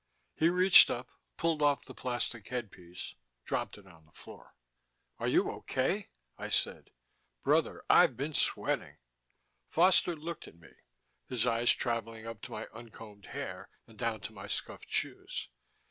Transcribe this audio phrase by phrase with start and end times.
[0.33, 3.13] He reached up, pulled off the plastic headpiece,
[3.45, 4.55] dropped it on the floor.
[5.19, 6.89] "Are you okay?" I said.
[7.43, 8.97] "Brother, I've been sweating...."
[9.69, 10.69] Foster looked at me,
[11.27, 15.49] his eyes traveling up to my uncombed hair and down to my scuffed shoes.